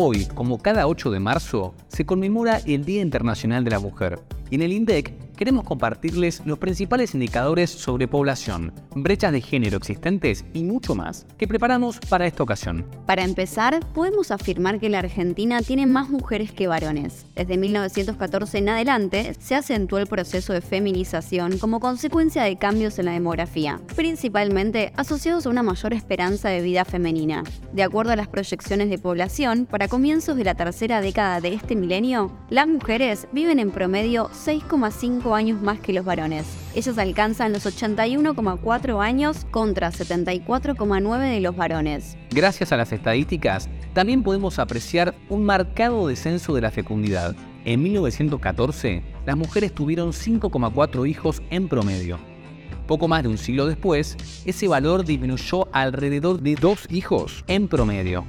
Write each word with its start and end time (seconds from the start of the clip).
Hoy, 0.00 0.26
como 0.26 0.58
cada 0.58 0.86
8 0.86 1.10
de 1.10 1.18
marzo, 1.18 1.74
se 1.88 2.06
conmemora 2.06 2.60
el 2.64 2.84
Día 2.84 3.02
Internacional 3.02 3.64
de 3.64 3.72
la 3.72 3.80
Mujer. 3.80 4.20
Y 4.48 4.54
en 4.54 4.62
el 4.62 4.72
INDEC 4.72 5.12
queremos 5.38 5.64
compartirles 5.64 6.42
los 6.44 6.58
principales 6.58 7.14
indicadores 7.14 7.70
sobre 7.70 8.08
población, 8.08 8.72
brechas 8.96 9.30
de 9.30 9.40
género 9.40 9.76
existentes 9.76 10.44
y 10.52 10.64
mucho 10.64 10.96
más 10.96 11.26
que 11.38 11.46
preparamos 11.46 12.00
para 12.08 12.26
esta 12.26 12.42
ocasión. 12.42 12.84
Para 13.06 13.22
empezar, 13.22 13.78
podemos 13.94 14.32
afirmar 14.32 14.80
que 14.80 14.88
la 14.88 14.98
Argentina 14.98 15.62
tiene 15.62 15.86
más 15.86 16.10
mujeres 16.10 16.50
que 16.50 16.66
varones. 16.66 17.24
Desde 17.36 17.56
1914 17.56 18.58
en 18.58 18.68
adelante 18.68 19.34
se 19.38 19.54
acentuó 19.54 20.00
el 20.00 20.08
proceso 20.08 20.52
de 20.52 20.60
feminización 20.60 21.58
como 21.58 21.78
consecuencia 21.78 22.42
de 22.42 22.56
cambios 22.56 22.98
en 22.98 23.04
la 23.04 23.12
demografía, 23.12 23.80
principalmente 23.94 24.92
asociados 24.96 25.46
a 25.46 25.50
una 25.50 25.62
mayor 25.62 25.94
esperanza 25.94 26.48
de 26.48 26.62
vida 26.62 26.84
femenina. 26.84 27.44
De 27.72 27.84
acuerdo 27.84 28.10
a 28.10 28.16
las 28.16 28.26
proyecciones 28.26 28.90
de 28.90 28.98
población, 28.98 29.66
para 29.66 29.86
comienzos 29.86 30.36
de 30.36 30.44
la 30.44 30.56
tercera 30.56 31.00
década 31.00 31.40
de 31.40 31.54
este 31.54 31.76
milenio, 31.76 32.32
las 32.50 32.66
mujeres 32.66 33.28
viven 33.32 33.60
en 33.60 33.70
promedio 33.70 34.30
6,5 34.30 35.27
años 35.34 35.60
más 35.60 35.80
que 35.80 35.92
los 35.92 36.04
varones. 36.04 36.46
Ellos 36.74 36.98
alcanzan 36.98 37.52
los 37.52 37.66
81,4 37.66 39.02
años 39.02 39.46
contra 39.50 39.90
74,9 39.90 41.30
de 41.30 41.40
los 41.40 41.56
varones. 41.56 42.16
Gracias 42.30 42.72
a 42.72 42.76
las 42.76 42.92
estadísticas, 42.92 43.68
también 43.94 44.22
podemos 44.22 44.58
apreciar 44.58 45.14
un 45.28 45.44
marcado 45.44 46.06
descenso 46.08 46.54
de 46.54 46.60
la 46.60 46.70
fecundidad. 46.70 47.34
En 47.64 47.82
1914, 47.82 49.02
las 49.26 49.36
mujeres 49.36 49.74
tuvieron 49.74 50.12
5,4 50.12 51.08
hijos 51.08 51.42
en 51.50 51.68
promedio. 51.68 52.18
Poco 52.86 53.08
más 53.08 53.22
de 53.22 53.28
un 53.28 53.36
siglo 53.36 53.66
después, 53.66 54.16
ese 54.46 54.68
valor 54.68 55.04
disminuyó 55.04 55.68
alrededor 55.72 56.40
de 56.40 56.54
dos 56.54 56.86
hijos 56.88 57.44
en 57.46 57.68
promedio. 57.68 58.24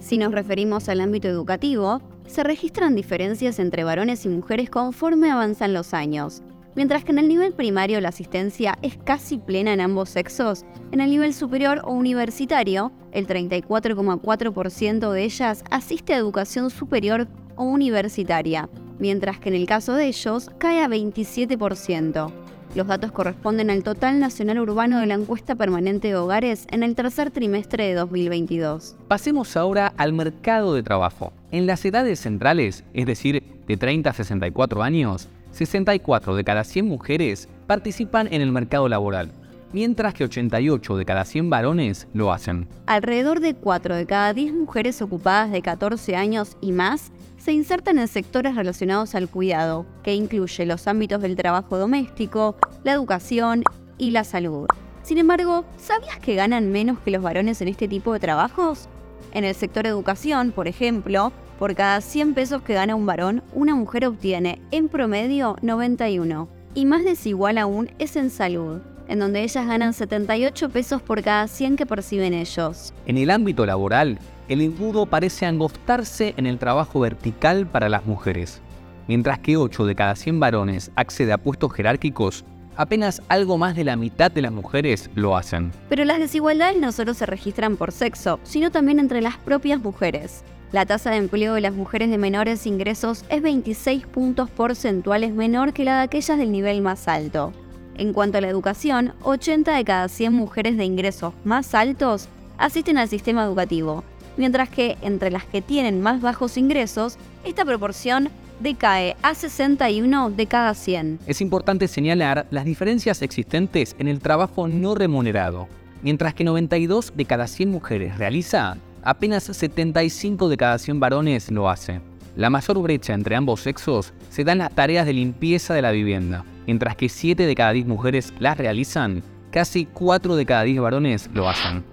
Si 0.00 0.18
nos 0.18 0.32
referimos 0.32 0.88
al 0.88 1.00
ámbito 1.00 1.28
educativo, 1.28 2.02
se 2.32 2.42
registran 2.42 2.94
diferencias 2.96 3.58
entre 3.58 3.84
varones 3.84 4.24
y 4.24 4.30
mujeres 4.30 4.70
conforme 4.70 5.30
avanzan 5.30 5.74
los 5.74 5.92
años. 5.92 6.42
Mientras 6.74 7.04
que 7.04 7.12
en 7.12 7.18
el 7.18 7.28
nivel 7.28 7.52
primario 7.52 8.00
la 8.00 8.08
asistencia 8.08 8.78
es 8.80 8.96
casi 8.96 9.36
plena 9.36 9.74
en 9.74 9.82
ambos 9.82 10.08
sexos, 10.08 10.64
en 10.92 11.00
el 11.00 11.10
nivel 11.10 11.34
superior 11.34 11.82
o 11.84 11.92
universitario, 11.92 12.90
el 13.12 13.26
34,4% 13.26 15.12
de 15.12 15.24
ellas 15.24 15.62
asiste 15.70 16.14
a 16.14 16.16
educación 16.16 16.70
superior 16.70 17.28
o 17.56 17.64
universitaria, 17.64 18.70
mientras 19.02 19.40
que 19.40 19.48
en 19.48 19.56
el 19.56 19.66
caso 19.66 19.94
de 19.94 20.06
ellos 20.06 20.48
cae 20.58 20.80
a 20.80 20.88
27%. 20.88 22.32
Los 22.76 22.86
datos 22.86 23.10
corresponden 23.10 23.68
al 23.68 23.82
total 23.82 24.20
nacional 24.20 24.60
urbano 24.60 25.00
de 25.00 25.06
la 25.06 25.14
encuesta 25.14 25.56
permanente 25.56 26.06
de 26.06 26.14
hogares 26.14 26.66
en 26.70 26.84
el 26.84 26.94
tercer 26.94 27.32
trimestre 27.32 27.84
de 27.84 27.94
2022. 27.94 28.94
Pasemos 29.08 29.56
ahora 29.56 29.92
al 29.96 30.12
mercado 30.12 30.72
de 30.72 30.84
trabajo. 30.84 31.32
En 31.50 31.66
las 31.66 31.84
edades 31.84 32.20
centrales, 32.20 32.84
es 32.94 33.04
decir, 33.04 33.42
de 33.66 33.76
30 33.76 34.08
a 34.08 34.12
64 34.12 34.84
años, 34.84 35.28
64 35.50 36.36
de 36.36 36.44
cada 36.44 36.62
100 36.62 36.86
mujeres 36.86 37.48
participan 37.66 38.32
en 38.32 38.40
el 38.40 38.52
mercado 38.52 38.88
laboral, 38.88 39.32
mientras 39.72 40.14
que 40.14 40.24
88 40.24 40.96
de 40.96 41.04
cada 41.04 41.24
100 41.24 41.50
varones 41.50 42.08
lo 42.12 42.32
hacen. 42.32 42.68
Alrededor 42.86 43.40
de 43.40 43.54
4 43.54 43.96
de 43.96 44.06
cada 44.06 44.32
10 44.32 44.54
mujeres 44.54 45.02
ocupadas 45.02 45.50
de 45.50 45.62
14 45.62 46.16
años 46.16 46.56
y 46.60 46.72
más 46.72 47.12
se 47.38 47.52
insertan 47.52 47.98
en 47.98 48.06
sectores 48.06 48.54
relacionados 48.54 49.14
al 49.14 49.28
cuidado, 49.28 49.84
que 50.04 50.14
incluye 50.14 50.64
los 50.64 50.86
ámbitos 50.86 51.20
del 51.22 51.34
trabajo 51.34 51.76
doméstico, 51.76 52.56
la 52.84 52.92
educación 52.92 53.64
y 53.98 54.12
la 54.12 54.22
salud. 54.24 54.66
Sin 55.02 55.18
embargo, 55.18 55.64
¿sabías 55.76 56.18
que 56.20 56.36
ganan 56.36 56.70
menos 56.70 57.00
que 57.00 57.10
los 57.10 57.22
varones 57.22 57.60
en 57.60 57.68
este 57.68 57.88
tipo 57.88 58.12
de 58.12 58.20
trabajos? 58.20 58.88
En 59.32 59.44
el 59.44 59.54
sector 59.54 59.86
educación, 59.86 60.52
por 60.52 60.68
ejemplo, 60.68 61.32
por 61.58 61.74
cada 61.74 62.00
100 62.00 62.34
pesos 62.34 62.62
que 62.62 62.74
gana 62.74 62.94
un 62.94 63.06
varón, 63.06 63.42
una 63.52 63.74
mujer 63.74 64.06
obtiene 64.06 64.60
en 64.70 64.88
promedio 64.88 65.56
91. 65.62 66.48
Y 66.74 66.86
más 66.86 67.04
desigual 67.04 67.58
aún 67.58 67.90
es 67.98 68.16
en 68.16 68.30
salud, 68.30 68.80
en 69.08 69.18
donde 69.18 69.42
ellas 69.42 69.66
ganan 69.66 69.92
78 69.92 70.68
pesos 70.70 71.02
por 71.02 71.22
cada 71.22 71.48
100 71.48 71.76
que 71.76 71.86
perciben 71.86 72.34
ellos. 72.34 72.92
En 73.06 73.18
el 73.18 73.30
ámbito 73.30 73.66
laboral, 73.66 74.18
el 74.48 74.60
embudo 74.60 75.06
parece 75.06 75.46
angostarse 75.46 76.34
en 76.36 76.46
el 76.46 76.58
trabajo 76.58 77.00
vertical 77.00 77.66
para 77.66 77.88
las 77.88 78.06
mujeres. 78.06 78.60
Mientras 79.08 79.38
que 79.38 79.56
8 79.56 79.86
de 79.86 79.94
cada 79.94 80.14
100 80.16 80.40
varones 80.40 80.90
accede 80.96 81.32
a 81.32 81.38
puestos 81.38 81.72
jerárquicos, 81.72 82.44
apenas 82.76 83.22
algo 83.28 83.58
más 83.58 83.76
de 83.76 83.84
la 83.84 83.96
mitad 83.96 84.30
de 84.30 84.42
las 84.42 84.52
mujeres 84.52 85.10
lo 85.14 85.36
hacen. 85.36 85.72
Pero 85.88 86.04
las 86.04 86.18
desigualdades 86.18 86.80
no 86.80 86.92
solo 86.92 87.14
se 87.14 87.26
registran 87.26 87.76
por 87.76 87.92
sexo, 87.92 88.40
sino 88.42 88.70
también 88.70 88.98
entre 88.98 89.20
las 89.20 89.36
propias 89.36 89.80
mujeres. 89.80 90.44
La 90.72 90.86
tasa 90.86 91.10
de 91.10 91.18
empleo 91.18 91.52
de 91.52 91.60
las 91.60 91.74
mujeres 91.74 92.08
de 92.08 92.16
menores 92.16 92.66
ingresos 92.66 93.26
es 93.28 93.42
26 93.42 94.06
puntos 94.06 94.48
porcentuales 94.48 95.34
menor 95.34 95.74
que 95.74 95.84
la 95.84 95.98
de 95.98 96.04
aquellas 96.04 96.38
del 96.38 96.50
nivel 96.50 96.80
más 96.80 97.08
alto. 97.08 97.52
En 97.96 98.12
cuanto 98.12 98.38
a 98.38 98.40
la 98.40 98.48
educación, 98.48 99.12
80 99.22 99.76
de 99.76 99.84
cada 99.84 100.08
100 100.08 100.32
mujeres 100.32 100.76
de 100.76 100.84
ingresos 100.84 101.34
más 101.44 101.74
altos 101.74 102.28
asisten 102.58 102.98
al 102.98 103.08
sistema 103.08 103.44
educativo, 103.44 104.04
mientras 104.36 104.68
que 104.68 104.96
entre 105.02 105.30
las 105.30 105.44
que 105.44 105.62
tienen 105.62 106.00
más 106.00 106.20
bajos 106.20 106.56
ingresos, 106.56 107.16
esta 107.44 107.64
proporción 107.64 108.30
decae 108.60 109.16
a 109.22 109.34
61 109.34 110.30
de 110.30 110.46
cada 110.46 110.74
100. 110.74 111.20
Es 111.26 111.40
importante 111.40 111.88
señalar 111.88 112.46
las 112.50 112.64
diferencias 112.64 113.20
existentes 113.22 113.96
en 113.98 114.08
el 114.08 114.20
trabajo 114.20 114.68
no 114.68 114.94
remunerado. 114.94 115.68
Mientras 116.02 116.34
que 116.34 116.44
92 116.44 117.12
de 117.14 117.24
cada 117.24 117.46
100 117.46 117.70
mujeres 117.70 118.18
realiza, 118.18 118.76
apenas 119.02 119.44
75 119.44 120.48
de 120.48 120.56
cada 120.56 120.78
100 120.78 121.00
varones 121.00 121.50
lo 121.50 121.68
hace. 121.68 122.00
La 122.34 122.48
mayor 122.48 122.80
brecha 122.80 123.12
entre 123.12 123.36
ambos 123.36 123.60
sexos 123.60 124.14
se 124.30 124.44
da 124.44 124.52
en 124.52 124.58
las 124.58 124.74
tareas 124.74 125.04
de 125.04 125.12
limpieza 125.12 125.74
de 125.74 125.82
la 125.82 125.90
vivienda. 125.90 126.44
Mientras 126.66 126.96
que 126.96 127.08
7 127.08 127.46
de 127.46 127.54
cada 127.54 127.72
10 127.72 127.86
mujeres 127.86 128.32
las 128.38 128.56
realizan, 128.56 129.22
casi 129.50 129.84
4 129.86 130.36
de 130.36 130.46
cada 130.46 130.62
10 130.62 130.80
varones 130.80 131.30
lo 131.34 131.48
hacen. 131.48 131.84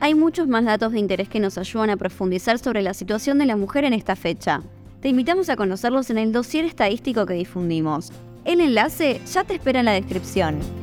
Hay 0.00 0.16
muchos 0.16 0.48
más 0.48 0.64
datos 0.64 0.92
de 0.92 0.98
interés 0.98 1.28
que 1.28 1.38
nos 1.38 1.58
ayudan 1.58 1.90
a 1.90 1.96
profundizar 1.96 2.58
sobre 2.58 2.82
la 2.82 2.94
situación 2.94 3.38
de 3.38 3.46
la 3.46 3.56
mujer 3.56 3.84
en 3.84 3.92
esta 3.92 4.16
fecha. 4.16 4.60
Te 5.00 5.08
invitamos 5.08 5.48
a 5.48 5.56
conocerlos 5.56 6.10
en 6.10 6.18
el 6.18 6.32
dossier 6.32 6.64
estadístico 6.64 7.24
que 7.24 7.34
difundimos. 7.34 8.10
El 8.44 8.60
enlace 8.60 9.20
ya 9.32 9.44
te 9.44 9.54
espera 9.54 9.78
en 9.78 9.86
la 9.86 9.92
descripción. 9.92 10.81